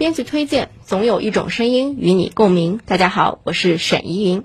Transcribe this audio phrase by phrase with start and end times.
[0.00, 2.80] 编辑推荐，总有一种声音与你共鸣。
[2.86, 4.44] 大家好，我是沈怡云。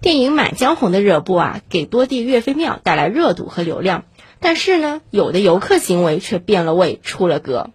[0.00, 4.04] 电影《满江红》的热播啊，给多地岳飞庙带来热度和流量。
[4.40, 7.68] 但是呢，有的游客行为却变了味，出了格。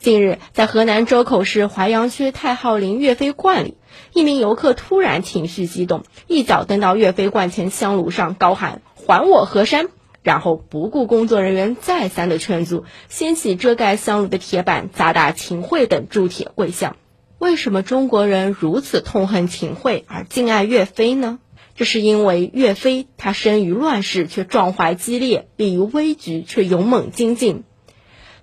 [0.00, 3.76] 近日，在河南周口市淮阳区太昊陵岳飞观里，
[4.12, 9.88] 一名游客突然情绪激动，一脚蹬到岳飞观前香炉上，高喊“还我河山”。
[10.26, 16.96] 然后不顾工作人员再三的劝阻，掀起遮盖香炉的铁板，砸打秦桧等铸铁跪像。
[17.38, 21.38] 为什么中国人如此痛恨秦桧而敬爱岳飞呢？
[21.76, 27.62] 这是因为岳飞他生于乱世却壮怀激烈，立于危局却勇猛精进。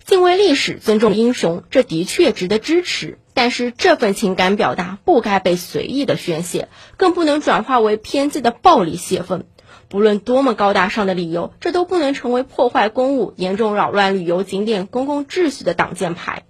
[0.05, 3.17] 敬畏历史，尊重英雄，这的确值得支持。
[3.33, 9.45] 但是这份情感表达不该被随意的宣泄，更不能转化为偏激的暴力泄愤。
[9.89, 16.43] 不论多么高大上的理由，这都不能成为破坏公务、严重扰乱旅游景点公共秩序的挡箭牌。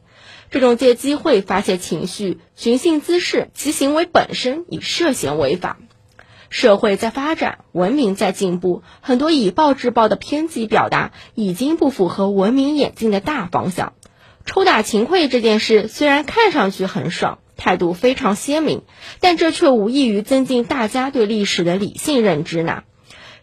[0.50, 5.78] 这种借机会发泄情绪、寻衅滋事，其行为本身已涉嫌违法。
[6.50, 13.94] 社会在发展，文明在进步，很多以暴制暴的偏激表达已经不符合文明演进的大方向。
[14.46, 18.84] 抽打秦桧这件事虽然看上去很爽，态度非常鲜明，
[19.20, 22.84] 但这却无异于增进大家对历史的理性认知呢。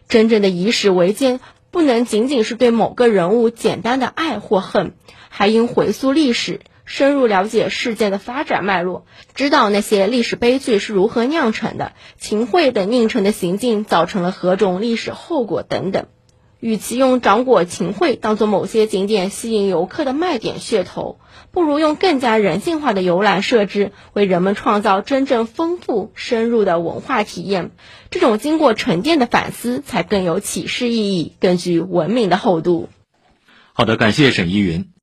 [0.07, 1.39] 真正的以史为鉴，
[1.71, 4.93] 不能仅仅是对某个人物简单的爱或恨，
[5.29, 16.07] 还应回溯历史，深入了解事件的发展脉络，知道那些历史悲剧是如何酿成的，秦桧等佞臣的行径造成了何种历史后果等等。
[16.61, 21.19] 与其用掌果秦桧当做某些景点吸引游客的卖点噱头，
[21.51, 27.71] 不如用更加人性化的游览设置，为人们创造真正丰富深入的文化体验。
[28.11, 32.89] 这种经过沉淀的反思，才更有启示意义，更具文明的厚度。
[33.73, 34.91] 好的，感谢沈依云。